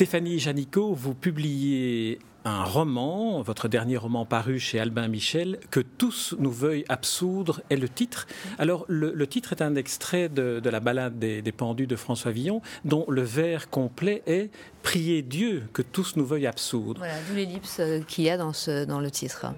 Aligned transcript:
Stéphanie 0.00 0.38
Janicot, 0.38 0.94
vous 0.94 1.12
publiez 1.12 2.20
un 2.46 2.64
roman, 2.64 3.42
votre 3.42 3.68
dernier 3.68 3.98
roman 3.98 4.24
paru 4.24 4.58
chez 4.58 4.80
Albin 4.80 5.08
Michel, 5.08 5.60
Que 5.70 5.80
tous 5.80 6.34
nous 6.38 6.50
veuillent 6.50 6.86
absoudre 6.88 7.60
est 7.68 7.76
le 7.76 7.86
titre. 7.86 8.26
Alors, 8.58 8.86
le, 8.88 9.26
titre 9.26 9.52
est 9.52 9.60
un 9.60 9.74
extrait 9.74 10.30
de, 10.30 10.58
la 10.64 10.80
ballade 10.80 11.18
des, 11.18 11.52
pendus 11.52 11.86
de 11.86 11.96
François 11.96 12.30
Villon, 12.30 12.62
dont 12.86 13.04
le 13.08 13.20
vers 13.20 13.68
complet 13.68 14.22
est 14.24 14.48
Priez 14.82 15.20
Dieu 15.20 15.64
que 15.74 15.82
tous 15.82 16.16
nous 16.16 16.24
veuillent 16.24 16.46
absoudre. 16.46 17.00
Voilà, 17.00 17.20
d'où 17.28 17.34
l'ellipse 17.34 17.76
euh, 17.80 18.00
qu'il 18.00 18.24
y 18.24 18.30
a 18.30 18.38
dans, 18.38 18.52
dans 18.88 19.00
le 19.00 19.10
titre. 19.10 19.48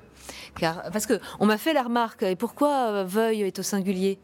Car, 0.56 0.90
parce 0.90 1.06
qu'on 1.06 1.46
m'a 1.46 1.56
fait 1.56 1.72
la 1.72 1.84
remarque, 1.84 2.24
et 2.24 2.34
pourquoi 2.34 2.88
euh, 2.88 3.04
veuille 3.04 3.42
est 3.42 3.60
au 3.60 3.62
singulier? 3.62 4.18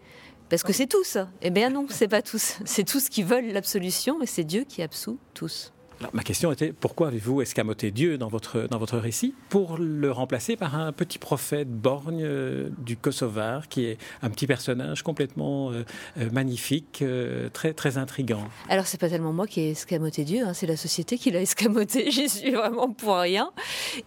Parce 0.48 0.65
que 0.65 0.73
c'est 0.73 0.88
tous. 0.88 1.16
Eh 1.43 1.51
bien 1.51 1.71
non, 1.71 1.87
c'est 1.88 2.09
pas 2.09 2.23
tous. 2.23 2.59
C'est 2.65 2.82
tous 2.82 3.09
qui 3.09 3.23
veulent 3.23 3.52
l'absolution, 3.52 4.21
et 4.21 4.27
c'est 4.27 4.43
Dieu 4.43 4.65
qui 4.69 4.82
absout 4.82 5.21
tous 5.32 5.73
ma 6.12 6.23
question 6.23 6.52
était 6.52 6.73
pourquoi 6.73 7.09
avez-vous 7.09 7.43
escamoté 7.43 7.91
Dieu 7.91 8.19
dans 8.19 8.29
votre, 8.29 8.62
dans 8.62 8.79
votre 8.79 8.98
récit 8.98 9.34
pour 9.48 9.79
le 9.79 10.11
remplacer 10.11 10.57
par 10.57 10.77
un 10.77 10.93
petit 10.93 11.19
prophète 11.19 11.69
borgne 11.69 12.23
euh, 12.23 12.71
du 12.79 12.97
Kosovar 12.97 13.69
qui 13.69 13.84
est 13.84 13.98
un 14.23 14.30
petit 14.30 14.47
personnage 14.47 15.02
complètement 15.02 15.71
euh, 15.71 15.84
euh, 16.19 16.30
magnifique, 16.30 17.05
très, 17.52 17.73
très 17.73 17.98
intrigant? 17.98 18.45
Alors, 18.69 18.87
c'est 18.87 19.01
pas 19.01 19.09
tellement 19.09 19.33
moi 19.33 19.47
qui 19.47 19.61
ai 19.61 19.71
escamoté 19.71 20.24
Dieu, 20.24 20.45
hein, 20.45 20.54
c'est 20.54 20.66
la 20.66 20.76
société 20.76 21.19
qui 21.19 21.30
l'a 21.30 21.41
escamoté. 21.41 22.10
J'y 22.10 22.29
suis 22.29 22.52
vraiment 22.52 22.91
pour 22.91 23.16
rien. 23.16 23.51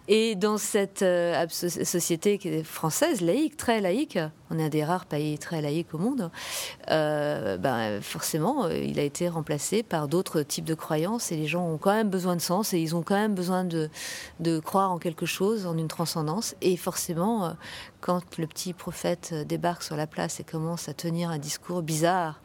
Et 0.08 0.34
dans 0.34 0.58
cette 0.58 1.04
société 1.48 2.62
française, 2.64 3.20
laïque, 3.20 3.56
très 3.56 3.80
laïque, 3.80 4.18
on 4.52 4.58
est 4.58 4.64
un 4.64 4.68
des 4.68 4.84
rares 4.84 5.06
pays 5.06 5.38
très 5.38 5.60
laïques 5.60 5.94
au 5.94 5.98
monde, 5.98 6.30
ben, 6.88 8.00
forcément, 8.00 8.68
il 8.68 8.98
a 8.98 9.02
été 9.02 9.28
remplacé 9.28 9.82
par 9.82 10.08
d'autres 10.08 10.42
types 10.42 10.64
de 10.64 10.74
croyances 10.74 11.32
et 11.32 11.36
les 11.36 11.46
gens 11.46 11.66
ont 11.66 11.78
quand 11.78 11.92
même 11.92 12.10
besoin 12.10 12.36
de 12.36 12.40
sens 12.40 12.74
et 12.74 12.78
ils 12.78 12.94
ont 12.94 13.02
quand 13.02 13.14
même 13.14 13.34
besoin 13.34 13.64
de, 13.64 13.88
de 14.40 14.58
croire 14.58 14.92
en 14.92 14.98
quelque 14.98 15.26
chose, 15.26 15.66
en 15.66 15.76
une 15.76 15.88
transcendance. 15.88 16.54
Et 16.60 16.76
forcément, 16.76 17.46
euh, 17.46 17.50
quand 18.00 18.38
le 18.38 18.46
petit 18.46 18.72
prophète 18.72 19.30
euh, 19.32 19.44
débarque 19.44 19.82
sur 19.82 19.96
la 19.96 20.06
place 20.06 20.40
et 20.40 20.44
commence 20.44 20.88
à 20.88 20.94
tenir 20.94 21.30
un 21.30 21.38
discours 21.38 21.82
bizarre, 21.82 22.40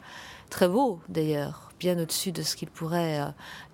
très 0.50 0.67
beau 0.67 1.00
d'ailleurs, 1.09 1.67
bien 1.80 2.00
au-dessus 2.00 2.31
de 2.31 2.42
ce 2.42 2.56
qu'il 2.56 2.70
pourrait 2.70 3.22
euh, 3.22 3.25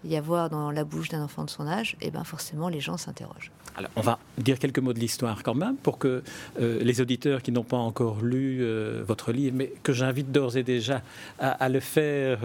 y 0.04 0.16
avoir 0.16 0.50
dans 0.50 0.72
la 0.72 0.84
bouche 0.84 1.10
d'un 1.10 1.24
enfant 1.24 1.44
de 1.44 1.50
son 1.50 1.68
âge, 1.68 1.96
et 2.02 2.08
eh 2.08 2.12
bien 2.12 2.24
forcément 2.24 2.70
les 2.70 2.80
gens 2.80 2.98
s'interrogent. 2.98 3.52
Alors, 3.76 3.90
on 3.96 4.02
va 4.02 4.20
dire 4.38 4.60
quelques 4.60 4.80
mots 4.80 4.94
de 4.94 5.00
l'histoire 5.00 5.42
quand 5.42 5.56
même 5.56 5.78
pour 5.78 5.98
que 5.98 6.22
euh, 6.60 6.80
les 6.84 7.02
auditeurs 7.02 7.42
qui 7.42 7.52
n'ont 7.52 7.64
pas 7.64 7.78
encore 7.78 8.22
lu 8.22 8.60
euh, 8.62 9.04
votre 9.08 9.32
livre, 9.32 9.56
mais 9.58 9.74
que 9.82 9.94
j'invite 9.94 10.32
d'ores 10.32 10.58
et 10.58 10.64
déjà 10.64 11.02
à, 11.40 11.70
le 11.70 11.80
faire 11.80 12.40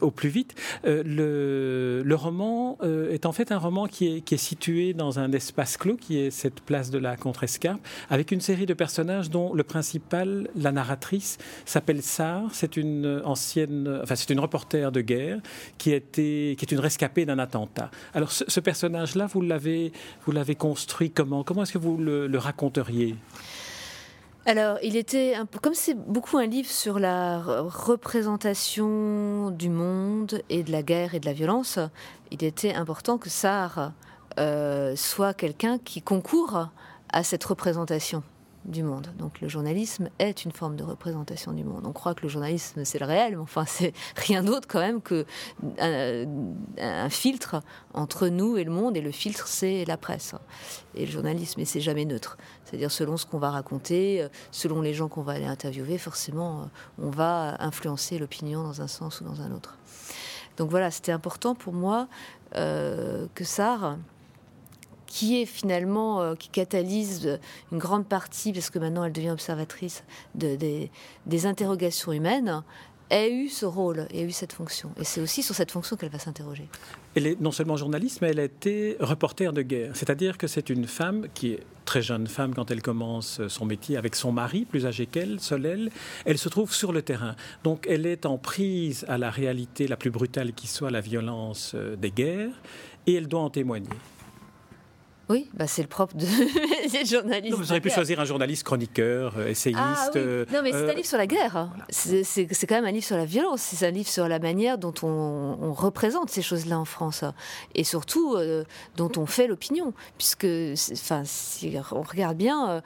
au 0.00 0.10
plus 0.10 0.28
vite. 0.28 0.54
Le, 0.84 2.14
roman 2.14 2.78
est 2.82 3.26
en 3.26 3.32
fait 3.32 3.52
un 3.52 3.58
roman 3.58 3.86
qui 3.86 4.06
est, 4.06 4.36
situé 4.36 4.94
dans 4.94 5.18
un 5.18 5.32
espace 5.32 5.76
clos, 5.76 5.96
qui 5.96 6.18
est 6.18 6.30
cette 6.30 6.60
place 6.60 6.90
de 6.90 6.98
la 6.98 7.16
Contrescarpe, 7.16 7.80
avec 8.08 8.32
une 8.32 8.40
série 8.40 8.66
de 8.66 8.74
personnages 8.74 9.30
dont 9.30 9.52
le 9.52 9.62
principal, 9.62 10.48
la 10.56 10.72
narratrice, 10.72 11.38
s'appelle 11.66 12.02
Sarr. 12.02 12.48
C'est 12.52 12.76
une 12.76 13.22
ancienne, 13.24 13.79
enfin 14.02 14.16
c'est 14.16 14.30
une 14.30 14.40
reporter 14.40 14.92
de 14.92 15.00
guerre 15.00 15.38
qui, 15.78 15.92
était, 15.92 16.56
qui 16.58 16.64
est 16.64 16.72
une 16.72 16.80
rescapée 16.80 17.24
d'un 17.24 17.38
attentat. 17.38 17.90
Alors 18.14 18.32
ce, 18.32 18.60
personnage-là, 18.60 19.26
vous 19.26 19.40
l'avez, 19.40 19.92
vous 20.26 20.32
l'avez 20.32 20.54
construit 20.54 21.10
comment? 21.10 21.44
Comment 21.44 21.62
est-ce 21.62 21.72
que 21.72 21.78
vous 21.78 21.96
le, 21.96 22.38
raconteriez? 22.38 23.16
Alors, 24.46 24.78
il 24.82 24.96
était, 24.96 25.34
comme 25.60 25.74
c'est 25.74 25.94
beaucoup 25.94 26.38
un 26.38 26.46
livre 26.46 26.70
sur 26.70 26.98
la 26.98 27.40
représentation 27.40 29.50
du 29.50 29.68
monde 29.68 30.42
et 30.48 30.62
de 30.62 30.72
la 30.72 30.82
guerre 30.82 31.14
et 31.14 31.20
de 31.20 31.26
la 31.26 31.34
violence, 31.34 31.78
il 32.30 32.42
était 32.42 32.72
important 32.72 33.18
que 33.18 33.28
Sarr 33.28 33.92
euh, 34.38 34.96
soit 34.96 35.34
quelqu'un 35.34 35.76
qui 35.78 36.00
concourt 36.00 36.70
à 37.12 37.22
cette 37.22 37.44
représentation 37.44 38.22
du 38.64 38.82
monde. 38.82 39.08
Donc 39.18 39.40
le 39.40 39.48
journalisme 39.48 40.10
est 40.18 40.44
une 40.44 40.52
forme 40.52 40.76
de 40.76 40.84
représentation 40.84 41.52
du 41.52 41.64
monde. 41.64 41.86
On 41.86 41.92
croit 41.92 42.14
que 42.14 42.22
le 42.22 42.28
journalisme 42.28 42.84
c'est 42.84 42.98
le 42.98 43.06
réel, 43.06 43.32
mais 43.32 43.42
enfin 43.42 43.64
c'est 43.66 43.92
rien 44.16 44.42
d'autre 44.42 44.68
quand 44.68 44.80
même 44.80 45.00
que 45.00 45.24
un, 45.78 47.08
filtre 47.08 47.62
entre 47.94 48.28
nous 48.28 48.56
et 48.56 48.64
le 48.64 48.70
monde. 48.70 48.96
Et 48.96 49.00
le 49.00 49.10
filtre 49.10 49.46
c'est 49.46 49.84
la 49.84 49.96
presse 49.96 50.34
et 50.94 51.06
le 51.06 51.10
journalisme. 51.10 51.60
Et 51.60 51.64
c'est 51.64 51.80
jamais 51.80 52.04
neutre. 52.04 52.36
C'est-à-dire 52.64 52.90
selon 52.90 53.16
ce 53.16 53.26
qu'on 53.26 53.38
va 53.38 53.50
raconter, 53.50 54.26
selon 54.50 54.80
les 54.80 54.94
gens 54.94 55.08
qu'on 55.08 55.22
va 55.22 55.32
aller 55.32 55.46
interviewer, 55.46 55.98
forcément 55.98 56.68
on 56.98 57.10
va 57.10 57.56
influencer 57.60 58.18
l'opinion 58.18 58.62
dans 58.62 58.82
un 58.82 58.88
sens 58.88 59.20
ou 59.20 59.24
dans 59.24 59.40
un 59.40 59.52
autre. 59.52 59.76
Donc 60.56 60.70
voilà, 60.70 60.90
c'était 60.90 61.12
important 61.12 61.54
pour 61.54 61.72
moi 61.72 62.08
euh, 62.56 63.26
que 63.34 63.44
ça 63.44 63.96
qui 65.10 65.42
est 65.42 65.44
finalement, 65.44 66.22
euh, 66.22 66.34
qui 66.36 66.48
catalyse 66.48 67.38
une 67.72 67.78
grande 67.78 68.06
partie, 68.06 68.52
parce 68.52 68.70
que 68.70 68.78
maintenant 68.78 69.04
elle 69.04 69.12
devient 69.12 69.30
observatrice 69.30 70.04
de, 70.36 70.56
des, 71.26 71.46
interrogations 71.46 72.12
humaines, 72.12 72.62
a 73.10 73.26
eu 73.26 73.48
ce 73.48 73.66
rôle 73.66 74.06
et 74.12 74.20
a 74.20 74.22
eu 74.22 74.30
cette 74.30 74.52
fonction. 74.52 74.92
Et 75.00 75.04
c'est 75.04 75.20
aussi 75.20 75.42
sur 75.42 75.54
cette 75.54 75.72
fonction 75.72 75.96
qu'elle 75.96 76.10
va 76.10 76.20
s'interroger. 76.20 76.68
Elle 77.16 77.26
est 77.26 77.40
non 77.40 77.50
seulement 77.50 77.76
journaliste, 77.76 78.20
mais 78.22 78.28
elle 78.28 78.38
a 78.38 78.44
été 78.44 78.96
reporter 79.00 79.52
de 79.52 79.62
guerre. 79.62 79.96
C'est-à-dire 79.96 80.38
que 80.38 80.46
c'est 80.46 80.70
une 80.70 80.86
femme 80.86 81.26
qui 81.34 81.54
est 81.54 81.60
très 81.84 82.02
jeune 82.02 82.28
femme 82.28 82.54
quand 82.54 82.70
elle 82.70 82.82
commence 82.82 83.40
son 83.48 83.64
métier 83.64 83.96
avec 83.96 84.14
son 84.14 84.30
mari, 84.30 84.64
plus 84.64 84.86
âgé 84.86 85.06
qu'elle, 85.06 85.40
Solel. 85.40 85.90
Elle 86.24 86.38
se 86.38 86.48
trouve 86.48 86.72
sur 86.72 86.92
le 86.92 87.02
terrain. 87.02 87.34
Donc 87.64 87.84
elle 87.90 88.06
est 88.06 88.26
en 88.26 88.38
prise 88.38 89.04
à 89.08 89.18
la 89.18 89.30
réalité 89.30 89.88
la 89.88 89.96
plus 89.96 90.10
brutale 90.10 90.52
qui 90.52 90.68
soit, 90.68 90.92
la 90.92 91.00
violence 91.00 91.72
euh, 91.74 91.96
des 91.96 92.12
guerres, 92.12 92.62
et 93.08 93.14
elle 93.14 93.26
doit 93.26 93.40
en 93.40 93.50
témoigner. 93.50 93.88
Oui, 95.30 95.48
bah 95.54 95.68
c'est 95.68 95.82
le 95.82 95.88
propre 95.88 96.16
de 96.16 96.26
journaliste. 97.06 97.56
vous 97.56 97.70
auriez 97.70 97.80
pu 97.80 97.88
choisir 97.88 98.18
un 98.18 98.24
journaliste 98.24 98.64
chroniqueur, 98.64 99.34
euh, 99.38 99.46
essayiste. 99.46 99.80
Ah, 99.80 100.10
oui. 100.12 100.20
Euh, 100.20 100.44
non, 100.52 100.60
mais 100.60 100.72
c'est 100.72 100.78
un 100.78 100.88
euh, 100.88 100.92
livre 100.92 101.06
sur 101.06 101.18
la 101.18 101.28
guerre. 101.28 101.56
Hein. 101.56 101.72
C'est 101.88 102.66
quand 102.66 102.74
même 102.74 102.84
un 102.84 102.90
livre 102.90 103.04
sur 103.04 103.16
la 103.16 103.26
violence. 103.26 103.60
C'est 103.60 103.86
un 103.86 103.92
livre 103.92 104.08
sur 104.08 104.26
la 104.26 104.40
manière 104.40 104.76
dont 104.76 104.92
on, 105.04 105.72
représente 105.72 106.30
ces 106.30 106.42
choses-là 106.42 106.80
en 106.80 106.84
France. 106.84 107.22
Et 107.76 107.84
surtout, 107.84 108.36
dont 108.96 109.12
on 109.16 109.26
fait 109.26 109.46
l'opinion. 109.46 109.94
Puisque, 110.18 110.48
enfin, 110.92 111.22
si 111.24 111.78
on 111.92 112.02
regarde 112.02 112.36
bien, 112.36 112.82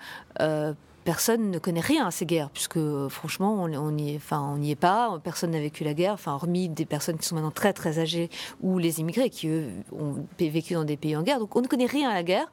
personne 1.05 1.51
ne 1.51 1.59
connaît 1.59 1.81
rien 1.81 2.07
à 2.07 2.11
ces 2.11 2.27
guerres, 2.27 2.51
puisque 2.51 2.79
franchement, 3.09 3.63
on 3.63 3.91
n'y 3.91 4.15
est, 4.15 4.75
pas, 4.75 5.21
personne 5.23 5.51
n'a 5.51 5.61
vécu 5.61 5.85
la 5.85 5.95
guerre, 5.95 6.15
enfin, 6.15 6.33
hormis 6.33 6.69
des 6.69 6.87
personnes 6.87 7.19
qui 7.19 7.29
sont 7.29 7.35
maintenant 7.35 7.51
très 7.51 7.73
très 7.73 7.99
âgées 7.99 8.31
ou 8.61 8.79
les 8.79 9.01
immigrés 9.01 9.31
qui, 9.31 9.49
eux, 9.49 9.69
ont 9.93 10.27
vécu 10.39 10.75
dans 10.75 10.85
des 10.85 10.97
pays 10.97 11.17
en 11.17 11.23
guerre. 11.23 11.39
Donc 11.39 11.55
on 11.57 11.61
ne 11.61 11.67
connaît 11.67 11.87
rien 11.87 12.11
à 12.11 12.15
la 12.15 12.23
guerre, 12.23 12.47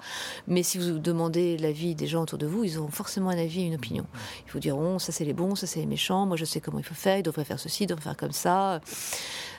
mais 0.47 0.63
si 0.63 0.77
vous 0.77 0.99
demandez 0.99 1.57
l'avis 1.57 1.95
des 1.95 2.07
gens 2.07 2.23
autour 2.23 2.37
de 2.37 2.45
vous, 2.45 2.63
ils 2.63 2.79
ont 2.79 2.89
forcément 2.89 3.29
un 3.29 3.37
avis 3.37 3.63
une 3.63 3.75
opinion. 3.75 4.05
Ils 4.47 4.51
vous 4.51 4.59
diront, 4.59 4.99
ça 4.99 5.11
c'est 5.11 5.25
les 5.25 5.33
bons, 5.33 5.55
ça 5.55 5.65
c'est 5.65 5.79
les 5.79 5.85
méchants, 5.85 6.25
moi 6.25 6.35
je 6.35 6.45
sais 6.45 6.59
comment 6.59 6.79
il 6.79 6.85
faut 6.85 6.93
faire, 6.93 7.17
il 7.17 7.23
devrait 7.23 7.45
faire 7.45 7.59
ceci, 7.59 7.83
il 7.83 7.87
devrait 7.87 8.03
faire 8.03 8.17
comme 8.17 8.31
ça. 8.31 8.81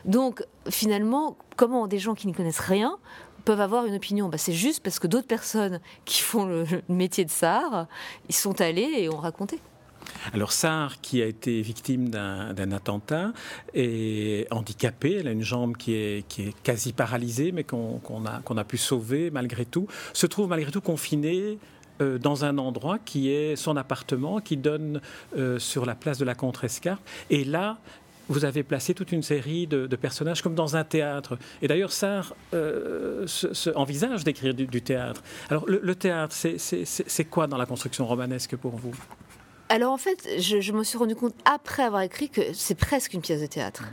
Donc 0.04 0.44
finalement, 0.68 1.36
comment 1.56 1.86
des 1.86 1.98
gens 1.98 2.14
qui 2.14 2.26
n'y 2.26 2.32
connaissent 2.32 2.58
rien 2.58 2.98
peuvent 3.44 3.60
avoir 3.60 3.86
une 3.86 3.94
opinion. 3.94 4.28
Bah, 4.28 4.38
c'est 4.38 4.52
juste 4.52 4.82
parce 4.82 4.98
que 4.98 5.06
d'autres 5.06 5.26
personnes 5.26 5.80
qui 6.04 6.20
font 6.20 6.46
le, 6.46 6.64
métier 6.88 7.24
de 7.24 7.30
SAR, 7.30 7.86
ils 8.28 8.34
sont 8.34 8.60
allés 8.60 8.90
et 8.98 9.08
ont 9.08 9.18
raconté. 9.18 9.58
Alors 10.34 10.52
Sarr, 10.52 11.00
qui 11.00 11.22
a 11.22 11.26
été 11.26 11.62
victime 11.62 12.08
d'un 12.08 12.72
attentat, 12.72 13.32
est 13.72 14.52
handicapée, 14.52 15.18
elle 15.20 15.28
a 15.28 15.32
une 15.32 15.42
jambe 15.42 15.76
qui 15.76 15.94
est, 15.94 16.26
quasi 16.62 16.92
paralysée, 16.92 17.52
mais 17.52 17.64
qu'on 17.64 18.00
a, 18.26 18.40
qu'on 18.44 18.56
a 18.56 18.64
pu 18.64 18.78
sauver 18.78 19.30
malgré 19.30 19.64
tout, 19.64 19.86
se 20.12 20.26
trouve 20.26 20.48
malgré 20.48 20.70
tout 20.70 20.80
confinée 20.80 21.58
euh, 22.00 22.18
dans 22.18 22.44
un 22.44 22.58
endroit 22.58 22.98
qui 22.98 23.30
est 23.30 23.54
son 23.54 23.76
appartement, 23.76 24.40
qui 24.40 24.56
donne 24.56 25.00
euh, 25.36 25.58
sur 25.58 25.84
la 25.84 25.94
place 25.94 26.18
de 26.18 26.24
la 26.24 26.34
Contrescarpe. 26.34 27.02
Et 27.30 27.44
là, 27.44 27.78
vous 28.28 28.44
avez 28.44 28.62
placé 28.62 28.94
toute 28.94 29.12
une 29.12 29.22
série 29.22 29.66
de, 29.66 29.86
personnages 29.96 30.42
comme 30.42 30.54
dans 30.54 30.76
un 30.76 30.84
théâtre. 30.84 31.38
Et 31.60 31.68
d'ailleurs, 31.68 31.92
Sartre 31.92 32.34
euh, 32.54 33.26
envisage 33.74 34.24
d'écrire 34.24 34.54
du, 34.54 34.82
théâtre. 34.82 35.22
Alors, 35.50 35.64
le, 35.66 35.94
théâtre, 35.94 36.34
c'est 36.34 37.24
quoi 37.24 37.46
dans 37.46 37.56
la 37.56 37.66
construction 37.66 38.06
romanesque 38.06 38.56
pour 38.56 38.76
vous? 38.76 38.94
Alors 39.72 39.92
en 39.92 39.96
fait, 39.96 40.28
je, 40.38 40.72
me 40.72 40.84
suis 40.84 40.98
rendu 40.98 41.16
compte 41.16 41.34
après 41.46 41.82
avoir 41.82 42.02
écrit 42.02 42.28
que 42.28 42.52
c'est 42.52 42.74
presque 42.74 43.14
une 43.14 43.22
pièce 43.22 43.40
de 43.40 43.46
théâtre. 43.46 43.84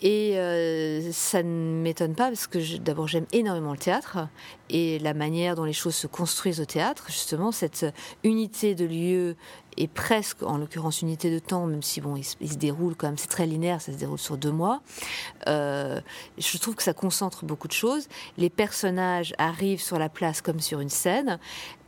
Et 0.00 0.36
euh, 0.36 1.12
ça 1.12 1.44
ne 1.44 1.80
m'étonne 1.80 2.16
pas 2.16 2.26
parce 2.26 2.48
que 2.48 2.78
d'abord 2.78 3.06
j'aime 3.06 3.26
énormément 3.30 3.70
le 3.70 3.78
théâtre 3.78 4.26
et 4.68 4.98
la 4.98 5.14
manière 5.14 5.54
dont 5.54 5.62
les 5.62 5.72
choses 5.72 5.94
se 5.94 6.08
construisent 6.08 6.60
au 6.60 6.64
théâtre, 6.64 7.04
justement 7.06 7.52
cette 7.52 7.86
unité 8.24 8.74
de 8.74 8.84
lieu 8.84 9.36
est 9.76 9.88
presque, 9.88 10.42
en 10.42 10.58
l'occurrence, 10.58 11.02
unité 11.02 11.30
de 11.30 11.38
temps, 11.38 11.66
même 11.66 11.82
si 11.82 12.00
bon, 12.00 12.16
il, 12.16 12.24
se 12.24 12.56
déroule 12.56 12.94
quand 12.94 13.06
même, 13.06 13.18
c'est 13.18 13.28
très 13.28 13.46
linéaire, 13.46 13.80
ça 13.80 13.92
se 13.92 13.96
déroule 13.96 14.18
sur 14.18 14.36
deux 14.36 14.52
mois. 14.52 14.82
Euh, 15.48 16.00
je 16.38 16.58
trouve 16.58 16.74
que 16.74 16.82
ça 16.82 16.94
concentre 16.94 17.44
beaucoup 17.44 17.68
de 17.68 17.72
choses. 17.72 18.08
Les 18.36 18.50
personnages 18.50 19.34
arrivent 19.38 19.82
sur 19.82 19.98
la 19.98 20.08
place 20.08 20.40
comme 20.40 20.60
sur 20.60 20.80
une 20.80 20.88
scène, 20.88 21.38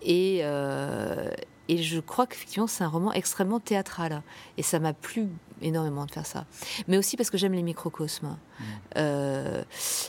et, 0.02 0.40
euh, 0.42 1.30
et 1.68 1.82
je 1.82 2.00
crois 2.00 2.26
qu'effectivement, 2.26 2.66
c'est 2.66 2.84
un 2.84 2.88
roman 2.88 3.12
extrêmement 3.12 3.60
théâtral. 3.60 4.22
Et 4.58 4.62
ça 4.62 4.78
m'a 4.78 4.92
plu 4.92 5.28
énormément 5.62 6.04
de 6.04 6.10
faire 6.10 6.26
ça. 6.26 6.44
Mais 6.88 6.98
aussi 6.98 7.16
parce 7.16 7.30
que 7.30 7.38
j'aime 7.38 7.54
les 7.54 7.62
microcosmes. 7.62 8.26
Mmh. 8.26 8.62
Euh, 8.96 9.64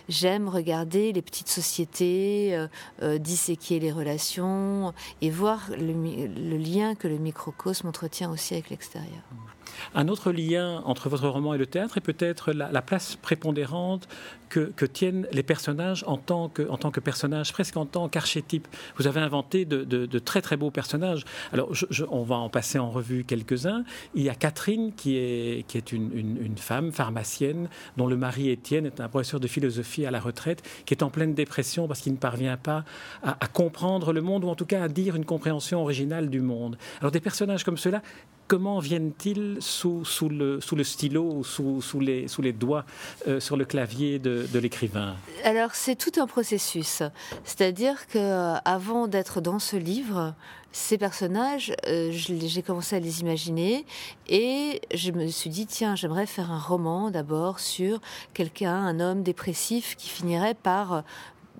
j'aime 0.09 0.49
regarder 0.49 1.13
les 1.13 1.21
petites 1.21 1.47
sociétés, 1.47 2.55
euh, 2.55 2.67
euh, 3.01 3.17
disséquer 3.17 3.79
les 3.79 3.91
relations 3.91 4.93
et 5.21 5.29
voir 5.29 5.69
le, 5.69 6.57
lien 6.57 6.95
que 6.95 7.07
le 7.07 7.17
microcosme 7.17 7.87
entretient 7.87 8.31
aussi 8.31 8.53
avec 8.53 8.69
l'extérieur. 8.69 9.23
Mmh. 9.31 9.54
Un 9.93 10.07
autre 10.07 10.31
lien 10.31 10.81
entre 10.85 11.09
votre 11.09 11.27
roman 11.27 11.53
et 11.53 11.57
le 11.57 11.65
théâtre 11.65 11.97
est 11.97 12.01
peut-être 12.01 12.51
la, 12.51 12.81
place 12.81 13.15
prépondérante 13.15 14.07
que, 14.49 14.85
tiennent 14.85 15.27
les 15.31 15.43
personnages 15.43 16.03
en 16.07 16.17
tant 16.17 16.49
que, 16.49 16.67
en 16.69 16.77
tant 16.77 16.91
que 16.91 16.99
personnages, 16.99 17.51
presque 17.51 17.75
en 17.77 17.85
tant 17.85 18.07
qu'archétype. 18.07 18.67
Vous 18.97 19.07
avez 19.07 19.19
inventé 19.19 19.65
de, 19.65 20.19
très 20.19 20.41
très 20.41 20.57
beaux 20.57 20.71
personnages. 20.71 21.25
Alors, 21.51 21.71
on 22.09 22.23
va 22.23 22.35
en 22.35 22.49
passer 22.49 22.79
en 22.79 22.89
revue 22.89 23.23
quelques-uns. 23.23 23.83
Il 24.13 24.23
y 24.23 24.29
a 24.29 24.35
Catherine, 24.35 24.93
qui 24.95 25.17
est, 25.17 25.67
qui 25.67 25.77
est 25.77 25.91
une, 25.91 26.55
femme 26.57 26.91
pharmacienne, 26.91 27.67
dont 27.97 28.07
le 28.07 28.15
mari 28.15 28.49
Étienne 28.49 28.85
est 28.85 29.01
un 29.01 29.09
professeur 29.09 29.39
de 29.39 29.47
philosophie 29.47 30.05
à 30.05 30.11
la 30.11 30.19
retraite, 30.19 30.63
qui 30.85 30.93
est 30.93 31.03
en 31.03 31.09
pleine 31.09 31.33
dépression 31.33 31.87
parce 31.87 31.99
qu'il 31.99 32.13
ne 32.13 32.17
parvient 32.17 32.57
pas 32.57 32.85
à, 33.23 33.37
à 33.39 33.47
comprendre 33.47 34.13
le 34.13 34.21
monde, 34.21 34.45
ou 34.45 34.49
en 34.49 34.55
tout 34.55 34.65
cas 34.65 34.81
à 34.81 34.87
dire 34.87 35.15
une 35.15 35.25
compréhension 35.25 35.81
originale 35.81 36.29
du 36.29 36.39
monde. 36.39 36.77
Alors, 37.01 37.11
des 37.11 37.19
personnages 37.19 37.63
comme 37.63 37.77
ceux-là, 37.77 38.01
comment 38.47 38.79
viennent-ils 38.79 39.57
sous, 39.59 40.03
le, 40.29 40.59
stylo 40.83 41.23
ou 41.23 41.43
sous, 41.43 41.99
les, 41.99 42.53
doigts 42.53 42.85
euh, 43.27 43.39
sur 43.39 43.57
le 43.57 43.65
clavier 43.65 44.19
de, 44.19 44.59
l'écrivain? 44.59 45.15
Alors 45.43 45.75
c'est 45.75 45.95
tout 45.95 46.19
un 46.19 46.27
processus. 46.27 47.03
C'est-à-dire 47.43 48.07
que 48.07 48.17
euh, 48.17 48.55
avant 48.65 49.07
d'être 49.07 49.41
dans 49.41 49.59
ce 49.59 49.75
livre, 49.75 50.33
ces 50.71 50.97
personnages, 50.97 51.73
euh, 51.87 52.09
j'ai 52.11 52.61
commencé 52.61 52.97
à 52.97 52.99
les 52.99 53.21
imaginer 53.21 53.85
et 54.27 54.81
je 54.93 55.11
me 55.11 55.27
suis 55.27 55.49
dit, 55.49 55.65
tiens, 55.67 55.95
j'aimerais 55.95 56.25
faire 56.25 56.51
un 56.51 56.59
roman 56.59 57.11
d'abord 57.11 57.61
sur 57.61 58.01
quelqu'un, 58.33 58.73
un 58.73 58.99
homme 58.99 59.23
dépressif 59.23 59.95
qui 59.95 60.09
finirait 60.09 60.53
par 60.53 61.03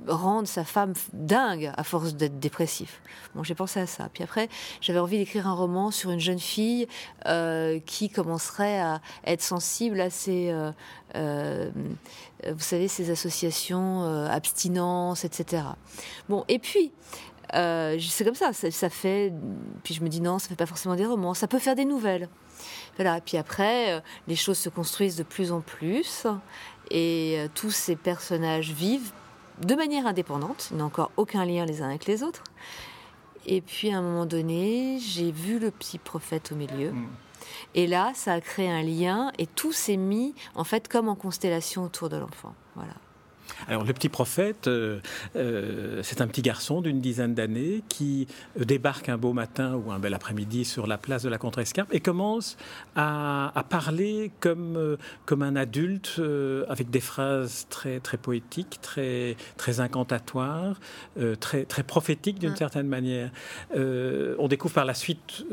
rendre 0.08 0.48
sa 0.48 0.64
femme 0.64 0.94
dingue 1.14 1.72
à 1.76 1.84
force 1.84 2.16
d'être 2.16 2.40
dépressif. 2.40 3.02
Bon, 3.34 3.44
j'ai 3.44 3.56
pensé 3.56 3.80
à 3.80 3.88
ça. 3.88 4.10
Puis 4.14 4.24
après, 4.24 4.50
j'avais 4.82 5.00
envie 5.00 5.18
d'écrire 5.18 5.48
un 5.48 5.54
roman 5.54 5.92
sur 5.92 6.12
une 6.12 6.20
jeune 6.20 6.40
fille 6.40 6.88
euh, 7.26 7.80
qui 7.86 8.10
commencerait 8.10 8.80
à 8.80 9.02
être 9.26 9.42
sensible 9.42 10.00
à 10.02 10.10
ces, 10.10 10.52
euh, 10.52 10.72
euh, 11.16 11.70
vous 12.48 12.60
savez, 12.60 12.88
ces 12.88 13.10
associations 13.10 14.04
abstinence, 14.26 15.26
etc. 15.26 15.64
Bon, 16.30 16.46
et 16.48 16.60
puis. 16.60 16.92
c'est 17.54 18.26
comme 18.26 18.36
ça, 18.36 18.52
ça, 18.54 18.90
fait. 18.90 19.34
Puis 19.84 19.94
je 19.94 20.04
me 20.04 20.10
dis 20.10 20.22
non, 20.22 20.40
ça 20.40 20.50
fait 20.50 20.56
pas 20.56 20.66
forcément 20.66 20.96
des 20.96 21.06
romans, 21.06 21.34
ça 21.34 21.48
peut 21.48 21.60
faire 21.60 21.76
des 21.76 21.86
nouvelles. 21.86 22.28
Voilà. 22.98 23.22
Puis 23.22 23.38
après, 23.38 24.02
les 24.28 24.36
choses 24.36 24.58
se 24.58 24.70
construisent 24.70 25.16
de 25.16 25.24
plus 25.24 25.52
en 25.52 25.62
plus, 25.62 26.28
et 26.92 27.48
tous 27.54 27.72
ces 27.72 27.96
personnages 27.96 28.72
vivent 28.72 29.12
de 29.62 29.76
manière 29.76 30.08
indépendante, 30.08 30.70
ils 30.72 30.78
n'ont 30.78 30.86
encore 30.86 31.12
aucun 31.18 31.46
lien 31.46 31.66
les 31.66 31.82
uns 31.82 31.90
avec 31.90 32.06
les 32.06 32.24
autres. 32.24 32.44
Et 33.46 33.62
puis 33.62 33.92
à 33.92 33.98
un 33.98 34.02
moment 34.02 34.26
donné, 34.26 34.98
j'ai 35.00 35.32
vu 35.32 35.60
le 35.60 35.72
petit 35.72 35.98
prophète 35.98 36.52
au 36.52 36.56
milieu. 36.56 36.92
Hmm. 36.92 37.08
Et 37.76 37.88
là, 37.88 38.12
ça 38.16 38.34
a 38.34 38.42
créé 38.42 38.70
un 38.70 38.82
lien 38.82 39.32
et 39.38 39.46
tout 39.46 39.72
s'est 39.72 39.98
mis 39.98 40.34
en 40.56 40.64
fait 40.64 40.88
comme 40.88 41.10
en 41.10 41.16
constellation 41.16 41.84
autour 41.84 42.10
de 42.10 42.18
l'enfant. 42.18 42.56
Voilà. 42.76 42.94
Alors 43.68 43.84
le 43.84 43.94
petit 43.94 44.10
prophète, 44.10 44.68
euh, 44.68 45.00
euh, 45.36 46.02
c'est 46.04 46.22
un 46.22 46.28
petit 46.28 46.42
garçon 46.42 46.82
d'une 46.82 47.02
dizaine 47.02 47.34
d'années 47.34 47.84
qui 47.90 48.28
euh, 48.60 48.66
débarque 48.66 49.10
un 49.10 49.18
beau 49.18 49.34
matin 49.34 49.76
ou 49.76 49.92
un 49.92 50.00
bel 50.00 50.14
après-midi 50.14 50.66
sur 50.66 50.88
la 50.88 50.98
place 50.98 51.24
de 51.24 51.30
la 51.30 51.38
Contrescarpe 51.38 51.94
et 51.94 52.00
commence 52.00 52.58
à, 52.96 53.52
parler 53.70 54.32
comme, 54.40 54.98
comme 55.26 55.42
un 55.42 55.56
adulte 55.56 56.22
avec 56.70 56.90
des 56.90 57.00
phrases 57.00 57.66
très, 57.70 58.00
très 58.00 58.18
poétiques, 58.18 58.80
très, 58.82 59.36
très 59.58 59.80
incantatoires, 59.80 60.80
très, 61.40 61.66
très 61.66 61.84
prophétiques 61.84 62.40
d'une 62.40 62.56
certaine 62.56 62.88
manière. 62.88 63.32
on 63.76 64.48
découvre 64.48 64.74
par 64.74 64.86
la 64.86 64.94
suite 64.94 65.46